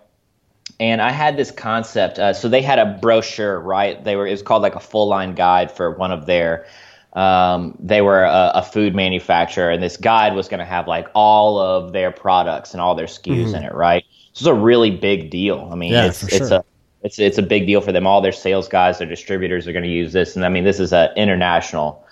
[0.80, 2.20] and I had this concept.
[2.20, 4.04] Uh, so they had a brochure, right?
[4.04, 4.28] They were.
[4.28, 6.66] It was called like a full line guide for one of their.
[7.14, 11.08] Um, they were a, a, food manufacturer, and this guide was going to have like
[11.16, 13.56] all of their products and all their SKUs mm-hmm.
[13.56, 14.06] in it, right?
[14.32, 15.70] This is a really big deal.
[15.72, 16.60] I mean, yeah, it's it's sure.
[16.60, 16.66] a
[17.04, 18.06] it's it's a big deal for them.
[18.06, 20.80] All their sales guys, their distributors are going to use this, and I mean, this
[20.80, 22.06] is an international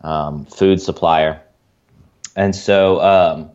[0.00, 1.40] um, food supplier.
[2.36, 3.50] And so um,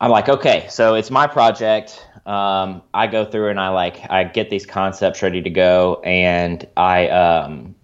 [0.00, 2.06] I'm like, okay, so it's my project.
[2.26, 6.66] Um, I go through and I like I get these concepts ready to go, and
[6.76, 7.74] I um,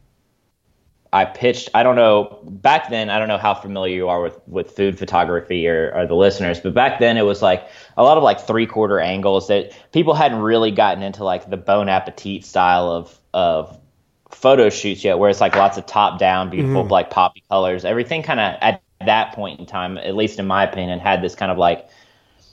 [1.17, 1.71] I pitched.
[1.73, 3.09] I don't know back then.
[3.09, 6.61] I don't know how familiar you are with with food photography or, or the listeners,
[6.61, 10.13] but back then it was like a lot of like three quarter angles that people
[10.13, 13.81] hadn't really gotten into like the Bon Appetit style of of
[14.31, 16.93] photo shoots yet, where it's like lots of top down, beautiful mm-hmm.
[16.93, 17.87] like poppy colors.
[17.87, 21.35] Everything kind of at that point in time, at least in my opinion, had this
[21.35, 21.89] kind of like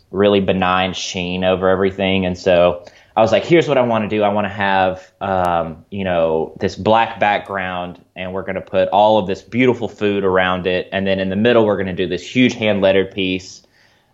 [0.10, 2.26] really benign sheen over everything.
[2.26, 4.24] And so I was like, here's what I want to do.
[4.24, 8.90] I want to have, um, you know, this black background, and we're going to put
[8.90, 10.90] all of this beautiful food around it.
[10.92, 13.62] And then in the middle, we're going to do this huge hand lettered piece.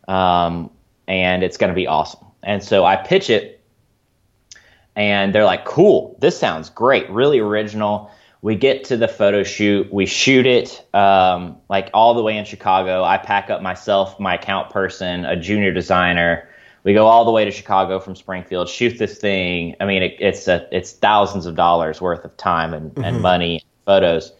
[0.07, 0.69] Um,
[1.07, 2.25] and it's going to be awesome.
[2.43, 3.59] And so I pitch it
[4.95, 8.11] and they're like, cool, this sounds great, really original.
[8.41, 12.43] We get to the photo shoot, we shoot it um, like all the way in
[12.43, 13.03] Chicago.
[13.03, 16.48] I pack up myself, my account person, a junior designer.
[16.83, 19.75] We go all the way to Chicago from Springfield, shoot this thing.
[19.79, 23.03] I mean, it, it's a, it's thousands of dollars worth of time and, mm-hmm.
[23.03, 24.31] and money, photos.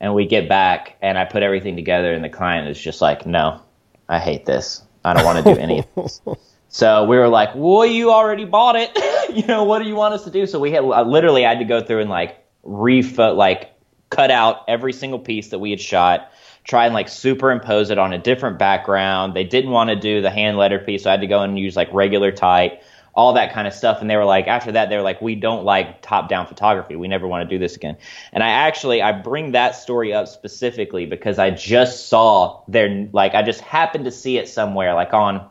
[0.00, 3.26] And we get back, and I put everything together, and the client is just like,
[3.26, 3.60] no,
[4.08, 4.82] I hate this.
[5.04, 6.20] I don't want to do any of this.
[6.68, 8.90] So we were like, well, you already bought it.
[9.34, 10.46] you know, what do you want us to do?
[10.46, 13.72] So we had I literally had to go through and like refo like
[14.10, 16.30] cut out every single piece that we had shot,
[16.66, 19.34] try and like superimpose it on a different background.
[19.34, 21.58] They didn't want to do the hand letter piece, so I had to go and
[21.58, 22.82] use like regular type,
[23.14, 24.00] all that kind of stuff.
[24.00, 26.96] And they were like, after that, they were like, we don't like top down photography.
[26.96, 27.96] We never want to do this again.
[28.32, 33.34] And I actually I bring that story up specifically because I just saw their like
[33.34, 35.48] I just happened to see it somewhere like on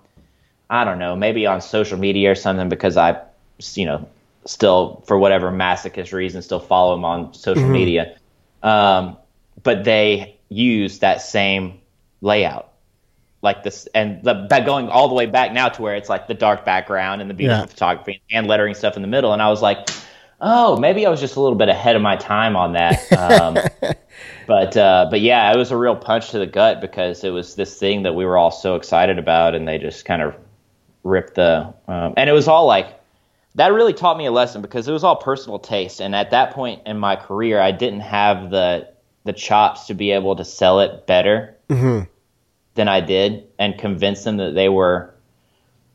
[0.70, 3.22] I don't know, maybe on social media or something because I,
[3.76, 4.08] you know,
[4.46, 7.72] still for whatever masochist reason still follow them on social mm-hmm.
[7.72, 8.18] media.
[8.64, 9.18] Um,
[9.64, 11.80] but they use that same
[12.22, 12.72] layout,
[13.42, 16.28] like this, and the, that going all the way back now to where it's like
[16.28, 17.68] the dark background and the beautiful yeah.
[17.68, 19.34] photography and lettering stuff in the middle.
[19.34, 19.90] And I was like,
[20.42, 23.12] oh, maybe I was just a little bit ahead of my time on that.
[23.14, 23.58] Um,
[24.48, 27.56] but uh, but yeah, it was a real punch to the gut because it was
[27.56, 30.36] this thing that we were all so excited about, and they just kind of
[31.06, 33.00] ripped the um, and it was all like
[33.54, 36.52] that really taught me a lesson because it was all personal taste and at that
[36.52, 38.90] point in my career i didn't have the
[39.26, 42.10] the chops to be able to sell it better mm-hmm.
[42.76, 45.14] than i did and convince them that they were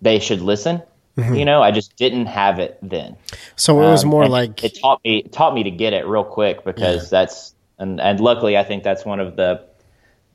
[0.03, 0.83] they should listen
[1.17, 1.35] mm-hmm.
[1.35, 3.17] you know i just didn't have it then
[3.57, 6.07] so it was um, more like it taught me it taught me to get it
[6.07, 7.21] real quick because yeah.
[7.21, 9.65] that's and and luckily i think that's one of the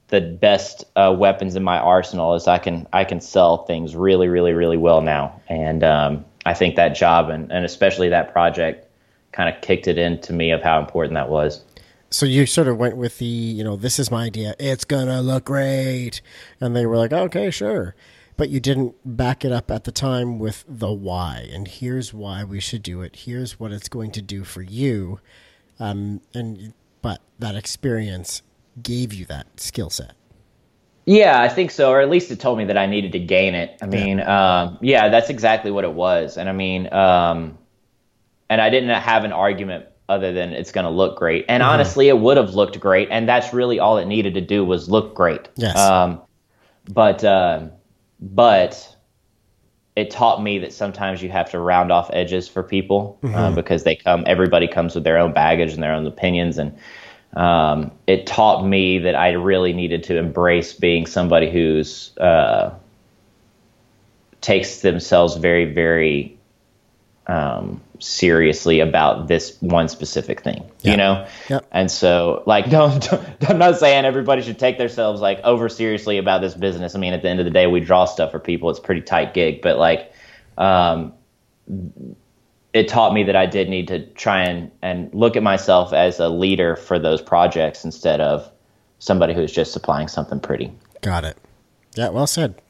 [0.10, 4.28] the best uh, weapons in my arsenal is I can I can sell things really
[4.28, 8.88] really really well now, and um, I think that job and, and especially that project
[9.32, 11.64] kind of kicked it into me of how important that was.
[12.16, 15.22] So you sort of went with the you know this is my idea it's gonna
[15.22, 16.22] look great,
[16.62, 17.94] and they were like okay sure,
[18.38, 21.50] but you didn't back it up at the time with the why.
[21.52, 23.18] And here's why we should do it.
[23.18, 25.20] Here's what it's going to do for you,
[25.78, 28.44] um, and but that experience
[28.82, 30.14] gave you that skill set.
[31.06, 33.56] Yeah, I think so, or at least it told me that I needed to gain
[33.56, 33.78] it.
[33.82, 37.58] I mean, yeah, um, yeah that's exactly what it was, and I mean, um,
[38.50, 41.46] and I didn't have an argument other than it's going to look great.
[41.48, 41.72] And mm-hmm.
[41.72, 44.90] honestly, it would have looked great, and that's really all it needed to do was
[44.90, 45.48] look great.
[45.56, 45.78] Yes.
[45.78, 46.22] Um,
[46.92, 47.68] but uh,
[48.20, 48.96] but
[49.96, 53.36] it taught me that sometimes you have to round off edges for people uh, mm-hmm.
[53.36, 54.24] uh, because they come.
[54.28, 56.78] Everybody comes with their own baggage and their own opinions, and
[57.36, 62.74] um, it taught me that I really needed to embrace being somebody who's uh,
[64.42, 66.38] takes themselves very, very
[67.28, 70.92] um, seriously about this one specific thing, Yeah.
[70.92, 71.28] you know?
[71.50, 71.66] Yep.
[71.72, 76.18] And so, like, don't, don't, I'm not saying everybody should take themselves like over seriously
[76.18, 76.96] about this business.
[76.96, 78.70] I mean, at the end of the day, we draw stuff for people.
[78.70, 80.12] It's a pretty tight gig, but like,
[80.58, 81.14] um,
[82.74, 86.20] it taught me that I did need to try and, and look at myself as
[86.20, 88.50] a leader for those projects instead of
[89.00, 90.72] somebody who's just supplying something pretty.
[91.02, 91.38] Got it.
[91.96, 92.62] Yeah, well said.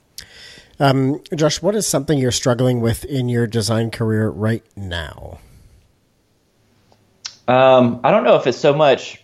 [0.79, 5.39] Um, Josh, what is something you're struggling with in your design career right now?
[7.47, 9.21] Um, I don't know if it's so much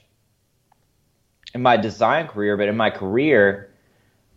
[1.53, 3.69] in my design career, but in my career,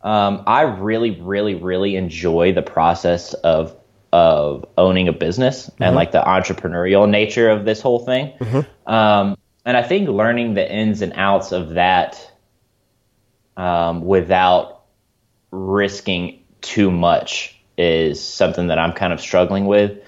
[0.03, 3.77] um, I really, really, really enjoy the process of
[4.13, 8.33] of owning a business and like the entrepreneurial nature of this whole thing.
[8.87, 12.31] Um, and I think learning the ins and outs of that
[13.57, 14.85] um, without
[15.51, 19.99] risking too much is something that I'm kind of struggling with.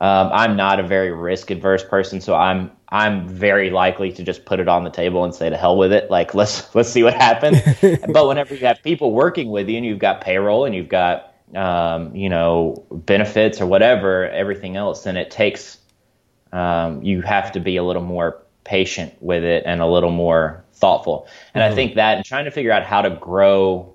[0.00, 4.44] Um, I'm not a very risk adverse person, so I'm I'm very likely to just
[4.44, 6.10] put it on the table and say to hell with it.
[6.10, 7.58] Like let's let's see what happens.
[8.12, 11.34] but whenever you have people working with you and you've got payroll and you've got
[11.54, 15.78] um, you know benefits or whatever, everything else, then it takes
[16.52, 20.64] um, you have to be a little more patient with it and a little more
[20.74, 21.26] thoughtful.
[21.54, 23.94] And I think that and trying to figure out how to grow,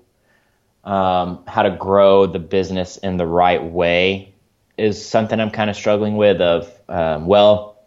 [0.88, 4.32] um, how to grow the business in the right way
[4.78, 6.40] is something I'm kind of struggling with.
[6.40, 7.78] Of um, well,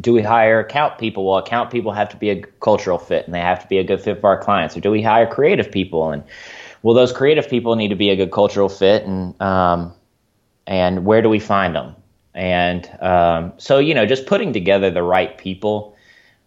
[0.00, 1.24] do we hire account people?
[1.24, 3.84] Well, account people have to be a cultural fit and they have to be a
[3.84, 4.76] good fit for our clients.
[4.76, 6.10] Or do we hire creative people?
[6.10, 6.24] And
[6.82, 9.04] well, those creative people need to be a good cultural fit.
[9.04, 9.94] And um,
[10.66, 11.94] and where do we find them?
[12.34, 15.94] And um, so, you know, just putting together the right people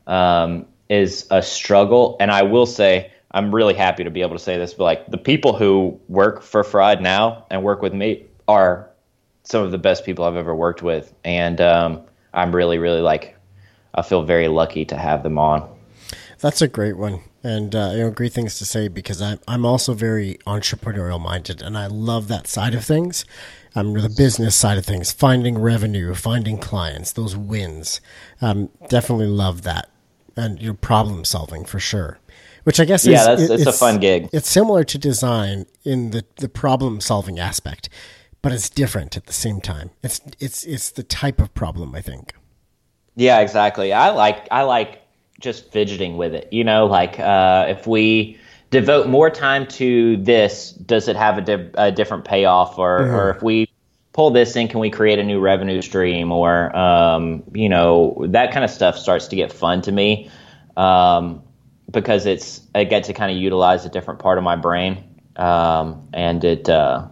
[0.06, 2.18] um, is a struggle.
[2.20, 5.08] And I will say, I'm really happy to be able to say this, but like
[5.08, 8.90] the people who work for Fried now and work with me are
[9.44, 11.14] some of the best people I've ever worked with.
[11.24, 12.02] And um,
[12.34, 13.36] I'm really, really like,
[13.96, 15.68] I feel very lucky to have them on.
[16.40, 19.66] That's a great one, and uh, you know, great things to say because I'm I'm
[19.66, 23.26] also very entrepreneurial minded, and I love that side of things.
[23.74, 28.02] Um, the business side of things, finding revenue, finding clients, those wins.
[28.40, 29.90] Um, definitely love that,
[30.36, 32.20] and you know, problem solving for sure.
[32.68, 34.28] Which I guess Yeah, is, that's- it's a fun gig.
[34.34, 37.88] It's similar to design in the the problem solving aspect,
[38.42, 39.92] but it's different at the same time.
[40.04, 42.34] It's it's it's the type of problem I think.
[43.16, 43.94] Yeah, exactly.
[43.94, 45.02] I like I like
[45.40, 46.52] just fidgeting with it.
[46.52, 48.38] You know, like uh, if we
[48.70, 52.78] devote more time to this, does it have a, di- a different payoff?
[52.78, 53.70] Or or if we
[54.12, 56.34] pull this in, can we create a new revenue stream?
[56.34, 60.30] Or um, you know, that kind of stuff starts to get fun to me
[60.76, 61.42] um,
[61.92, 65.04] because it's I get to kind of utilize a different part of my brain,
[65.36, 66.70] um, and it.
[66.70, 67.08] Uh,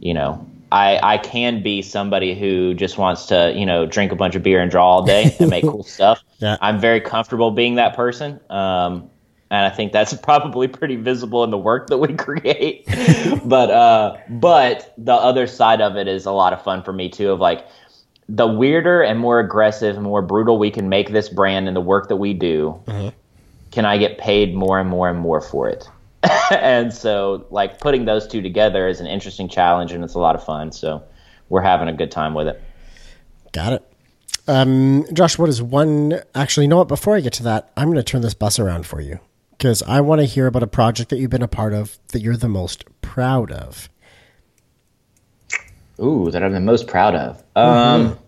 [0.00, 4.16] you know, I I can be somebody who just wants to, you know, drink a
[4.16, 6.22] bunch of beer and draw all day and make cool stuff.
[6.38, 6.56] Yeah.
[6.60, 8.40] I'm very comfortable being that person.
[8.50, 9.10] Um,
[9.50, 12.86] and I think that's probably pretty visible in the work that we create.
[13.44, 17.08] but uh, but the other side of it is a lot of fun for me
[17.08, 17.32] too.
[17.32, 17.66] Of like
[18.28, 21.80] the weirder and more aggressive and more brutal we can make this brand and the
[21.80, 22.78] work that we do,
[23.70, 25.88] can I get paid more and more and more for it?
[26.50, 30.34] and so like putting those two together is an interesting challenge and it's a lot
[30.34, 30.72] of fun.
[30.72, 31.02] So
[31.48, 32.62] we're having a good time with it.
[33.52, 33.92] Got it.
[34.46, 36.20] Um, Josh, what is one?
[36.34, 36.88] Actually, you know what?
[36.88, 39.82] Before I get to that, I'm going to turn this bus around for you because
[39.82, 42.36] I want to hear about a project that you've been a part of that you're
[42.36, 43.90] the most proud of.
[46.00, 47.42] Ooh, that I'm the most proud of.
[47.56, 48.18] Um,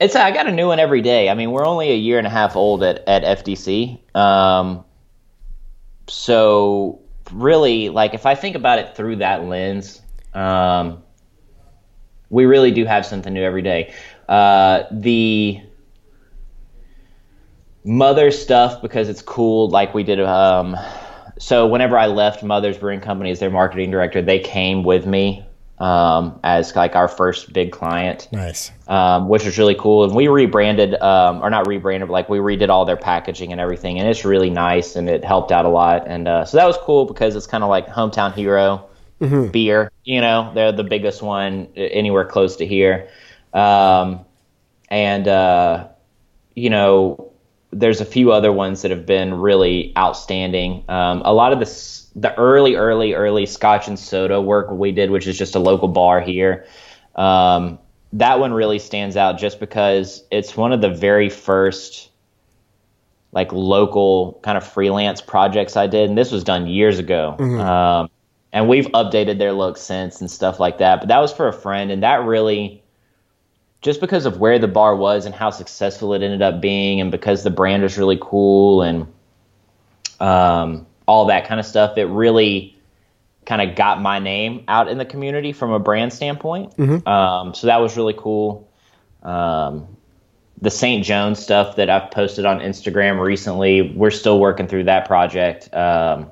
[0.00, 1.28] it's I got a new one every day.
[1.28, 4.16] I mean, we're only a year and a half old at at FDC.
[4.16, 4.84] Um,
[6.08, 7.00] so
[7.32, 10.02] really, like if I think about it through that lens,
[10.32, 11.02] um,
[12.30, 13.94] we really do have something new every day.
[14.28, 15.60] Uh, the
[17.84, 19.68] mother stuff because it's cool.
[19.68, 20.20] Like we did.
[20.20, 20.76] Um,
[21.38, 25.44] so whenever I left Mother's Brewing Company as their marketing director, they came with me
[25.78, 28.70] um, as like our first big client Nice.
[28.86, 30.04] um, which was really cool.
[30.04, 33.60] And we rebranded, um, or not rebranded, but like we redid all their packaging and
[33.60, 36.04] everything, and it's really nice and it helped out a lot.
[36.06, 38.86] And uh, so that was cool because it's kind of like hometown hero
[39.50, 39.90] beer.
[40.04, 43.08] You know, they're the biggest one anywhere close to here,
[43.52, 44.24] um,
[44.88, 45.88] and uh,
[46.54, 47.32] you know,
[47.70, 50.84] there's a few other ones that have been really outstanding.
[50.88, 51.66] Um, a lot of the
[52.16, 55.88] the early, early, early Scotch and soda work we did, which is just a local
[55.88, 56.66] bar here.
[57.14, 57.78] Um,
[58.12, 62.10] that one really stands out just because it's one of the very first
[63.32, 67.36] like local kind of freelance projects I did, and this was done years ago.
[67.60, 68.10] Um,
[68.52, 71.00] and we've updated their look since and stuff like that.
[71.00, 72.82] But that was for a friend, and that really
[73.82, 77.10] just because of where the bar was and how successful it ended up being, and
[77.10, 79.12] because the brand was really cool and
[80.20, 82.76] um, all that kind of stuff, it really
[83.46, 86.78] kind of got my name out in the community from a brand standpoint.
[87.06, 88.68] Um, so that was really cool.
[89.22, 89.86] Um,
[90.60, 91.04] the St.
[91.04, 95.72] Jones stuff that I've posted on Instagram recently, we're still working through that project.
[95.74, 96.28] Um,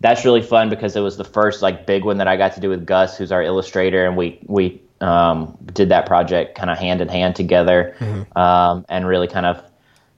[0.00, 2.60] that's really fun because it was the first like big one that I got to
[2.60, 6.78] do with Gus, who's our illustrator, and we we um, did that project kind of
[6.78, 7.96] hand in hand together,
[8.36, 9.62] um, and really kind of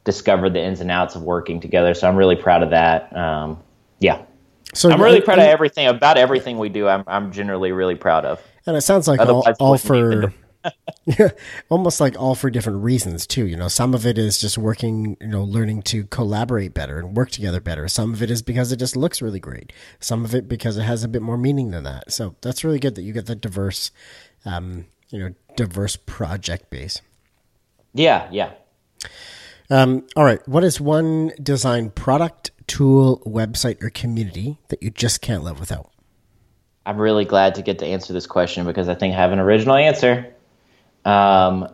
[0.04, 1.94] discovered the ins and outs of working together.
[1.94, 3.14] So I'm really proud of that.
[3.16, 3.58] Um,
[4.00, 4.22] yeah,
[4.74, 6.88] So I'm really proud of everything about everything we do.
[6.88, 8.42] I'm I'm generally really proud of.
[8.66, 10.32] And it sounds like all, Otherwise, all for
[11.06, 11.30] yeah,
[11.68, 13.46] almost like all for different reasons too.
[13.46, 17.16] You know, some of it is just working, you know, learning to collaborate better and
[17.16, 17.88] work together better.
[17.88, 19.72] Some of it is because it just looks really great.
[20.00, 22.12] Some of it because it has a bit more meaning than that.
[22.12, 23.90] So that's really good that you get the diverse,
[24.44, 27.00] um, you know, diverse project base.
[27.94, 28.52] Yeah, yeah.
[29.70, 35.20] Um, all right, what is one design product, tool, website, or community that you just
[35.20, 35.90] can't live without?
[36.86, 39.40] I'm really glad to get to answer this question because I think I have an
[39.40, 40.32] original answer.
[41.04, 41.68] Um,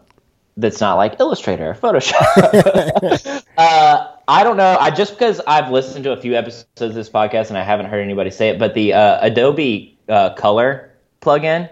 [0.57, 3.45] that's not like Illustrator or Photoshop.
[3.59, 4.75] uh, I don't know.
[4.81, 7.87] I just because I've listened to a few episodes of this podcast and I haven't
[7.87, 11.69] heard anybody say it, but the uh, Adobe uh, Color plugin,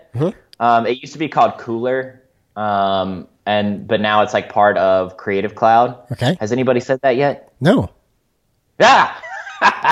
[0.61, 2.19] um, it used to be called Kuler,
[2.57, 5.99] um, and but now it's like part of Creative Cloud.
[6.13, 6.37] Okay.
[6.41, 7.53] Has anybody said that yet?
[7.59, 7.89] No.
[8.79, 9.15] Yeah.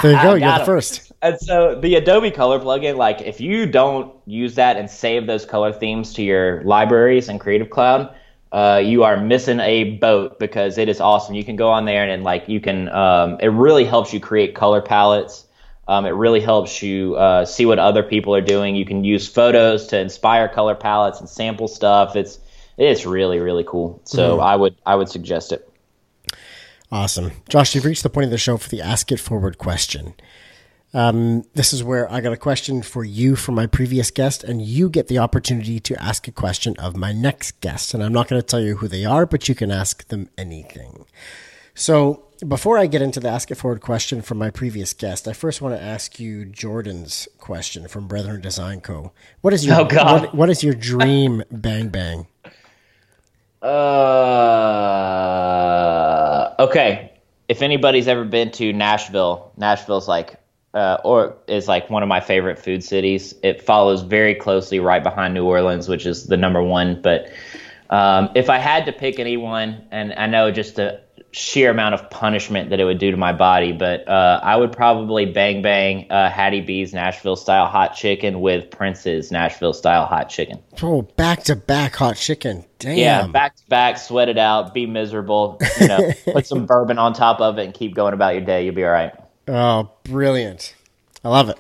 [0.03, 0.30] There you go.
[0.30, 1.12] You're Got the first.
[1.22, 5.47] And so the Adobe Color plugin, like if you don't use that and save those
[5.47, 8.14] color themes to your libraries and Creative Cloud,
[8.51, 11.35] uh, you are missing a boat because it is awesome.
[11.35, 14.20] You can go on there and, and like you can, um, it really helps you
[14.20, 15.47] create color palettes.
[15.89, 18.76] Um, it really helps you uh, see what other people are doing.
[18.76, 22.14] You can use photos to inspire color palettes and sample stuff.
[22.14, 22.39] It's
[22.78, 24.01] it's really really cool.
[24.05, 25.68] So I would I would suggest it.
[26.93, 27.32] Awesome.
[27.49, 30.12] Josh, you've reached the point of the show for the Ask It Forward question.
[30.93, 34.61] Um, this is where I got a question for you from my previous guest, and
[34.61, 37.95] you get the opportunity to ask a question of my next guest.
[37.95, 40.28] And I'm not going to tell you who they are, but you can ask them
[40.36, 41.07] anything.
[41.74, 45.32] So before I get into the Ask It Forward question from my previous guest, I
[45.32, 49.12] first want to ask you Jordan's question from Brethren Design Co.
[49.40, 50.20] What is your Oh, God.
[50.20, 52.26] What, what is your dream bang bang?
[53.63, 53.69] Uh,
[56.59, 57.13] okay.
[57.49, 60.37] If anybody's ever been to Nashville, Nashville's like,
[60.75, 63.35] uh, or is like one of my favorite food cities.
[63.43, 67.01] It follows very closely right behind New Orleans, which is the number one.
[67.03, 67.31] But
[67.91, 71.01] um, if I had to pick anyone, and I know just the
[71.33, 74.70] sheer amount of punishment that it would do to my body, but uh, I would
[74.70, 80.28] probably bang bang uh, Hattie B's Nashville style hot chicken with Prince's Nashville style hot
[80.28, 80.62] chicken.
[80.83, 82.64] Oh, back to back hot chicken.
[82.78, 82.99] Damn.
[82.99, 85.59] Yeah, back to back, sweat it out, be miserable.
[85.80, 88.64] You know, put some bourbon on top of it and keep going about your day.
[88.64, 89.12] You'll be all right.
[89.49, 90.74] Oh, brilliant.
[91.24, 91.59] I love it.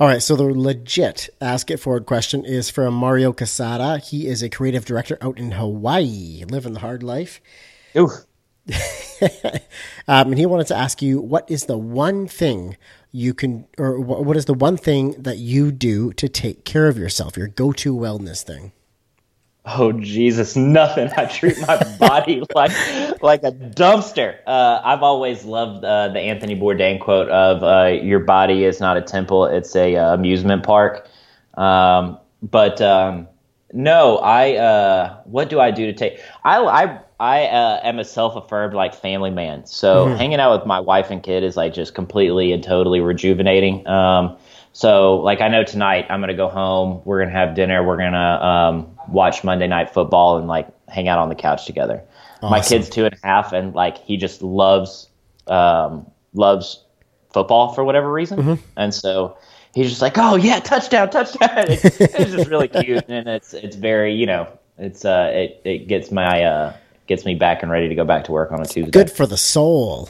[0.00, 4.02] All right, so the legit Ask It Forward question is from Mario Casada.
[4.02, 7.40] He is a creative director out in Hawaii, living the hard life.
[7.96, 8.10] Ooh.
[10.08, 12.76] Um, and he wanted to ask you what is the one thing
[13.12, 16.98] you can, or what is the one thing that you do to take care of
[16.98, 18.72] yourself, your go to wellness thing?
[19.64, 21.08] Oh Jesus, nothing.
[21.16, 22.72] I treat my body like
[23.22, 24.38] like a dumpster.
[24.46, 28.96] Uh, I've always loved uh, the Anthony Bourdain quote of uh, "Your body is not
[28.96, 31.06] a temple; it's a uh, amusement park."
[31.54, 33.28] Um, but um,
[33.72, 34.56] no, I.
[34.56, 36.20] Uh, what do I do to take?
[36.42, 39.64] I I I uh, am a self-affirmed like family man.
[39.64, 43.86] So hanging out with my wife and kid is like just completely and totally rejuvenating.
[43.86, 44.36] Um,
[44.72, 47.00] so like I know tonight I'm gonna go home.
[47.04, 47.86] We're gonna have dinner.
[47.86, 52.02] We're gonna um, watch Monday Night Football and like hang out on the couch together.
[52.42, 55.08] My kid's two and a half, and like he just loves
[55.46, 56.82] um, loves
[57.32, 59.38] football for whatever reason, and so
[59.76, 63.76] he's just like, "Oh yeah, touchdown, touchdown!" It's, it's just really cute, and it's it's
[63.76, 66.72] very you know it's uh it it gets my uh
[67.12, 68.90] gets me back and ready to go back to work on a Tuesday.
[68.90, 70.08] Good for the soul.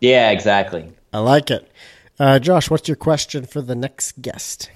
[0.00, 0.90] Yeah, exactly.
[1.12, 1.70] I like it.
[2.18, 4.70] Uh, Josh, what's your question for the next guest?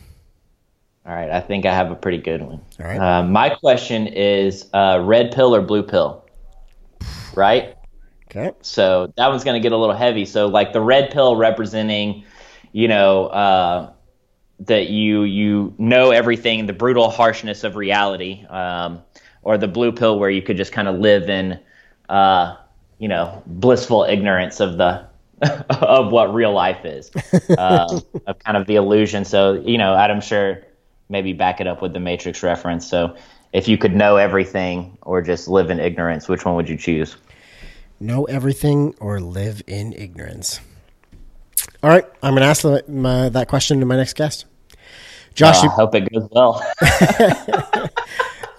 [1.06, 2.60] All right, I think I have a pretty good one.
[2.78, 2.98] All right.
[2.98, 6.26] Uh, my question is uh, red pill or blue pill?
[7.34, 7.76] Right?
[8.30, 8.52] Okay.
[8.60, 10.26] So that one's going to get a little heavy.
[10.26, 12.24] So like the red pill representing,
[12.72, 13.92] you know, uh,
[14.60, 19.02] that you you know everything, the brutal harshness of reality, um,
[19.44, 21.60] or the blue pill where you could just kind of live in,
[22.08, 22.56] uh,
[22.98, 25.06] you know, blissful ignorance of the
[25.70, 27.10] of what real life is,
[27.58, 29.24] uh, of kind of the illusion.
[29.24, 30.62] So you know, I'm sure
[31.08, 32.88] maybe back it up with the Matrix reference.
[32.88, 33.16] So
[33.52, 37.16] if you could know everything or just live in ignorance, which one would you choose?
[38.00, 40.60] Know everything or live in ignorance.
[41.82, 44.46] All right, I'm going to ask my, that question to my next guest.
[45.34, 46.64] Josh, Uh, you, I hope it goes well.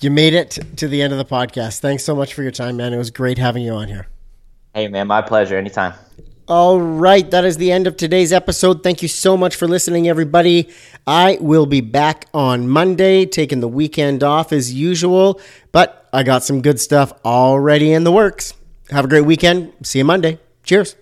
[0.02, 1.80] you made it to the end of the podcast.
[1.80, 2.94] Thanks so much for your time, man.
[2.94, 4.08] It was great having you on here.
[4.74, 5.58] hey, man, my pleasure.
[5.58, 5.94] Anytime.
[6.48, 8.84] All right, that is the end of today's episode.
[8.84, 10.70] Thank you so much for listening, everybody.
[11.08, 15.42] I will be back on Monday, taking the weekend off as usual,
[15.72, 18.54] but I got some good stuff already in the works.
[18.92, 19.74] Have a great weekend.
[19.82, 20.38] See you Monday.
[20.64, 20.96] Cheers.